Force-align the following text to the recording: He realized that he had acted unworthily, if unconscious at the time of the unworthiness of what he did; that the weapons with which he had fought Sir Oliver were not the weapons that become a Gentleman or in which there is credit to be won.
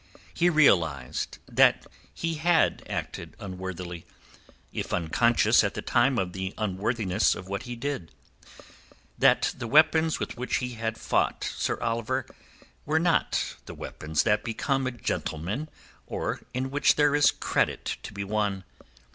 He 0.33 0.49
realized 0.49 1.37
that 1.47 1.85
he 2.11 2.33
had 2.33 2.81
acted 2.89 3.35
unworthily, 3.37 4.03
if 4.73 4.95
unconscious 4.95 5.63
at 5.63 5.75
the 5.75 5.83
time 5.83 6.17
of 6.17 6.33
the 6.33 6.55
unworthiness 6.57 7.35
of 7.35 7.47
what 7.47 7.63
he 7.69 7.75
did; 7.75 8.11
that 9.19 9.53
the 9.55 9.67
weapons 9.67 10.19
with 10.19 10.35
which 10.37 10.55
he 10.55 10.69
had 10.69 10.97
fought 10.97 11.43
Sir 11.43 11.79
Oliver 11.81 12.25
were 12.83 12.97
not 12.99 13.57
the 13.67 13.75
weapons 13.75 14.23
that 14.23 14.43
become 14.43 14.87
a 14.87 14.91
Gentleman 14.91 15.69
or 16.07 16.41
in 16.51 16.71
which 16.71 16.95
there 16.95 17.13
is 17.13 17.29
credit 17.29 17.97
to 18.01 18.11
be 18.11 18.23
won. 18.23 18.63